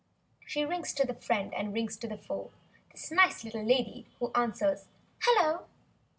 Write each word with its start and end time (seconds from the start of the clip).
She 0.47 0.65
rings 0.65 0.93
to 0.95 1.05
the 1.05 1.13
friend—and 1.13 1.75
rings 1.75 1.95
to 1.97 2.07
the 2.07 2.17
foe— 2.17 2.49
This 2.91 3.11
nice 3.11 3.43
little 3.43 3.61
lady 3.63 4.07
who 4.17 4.31
answers—"Hello!" 4.33 5.65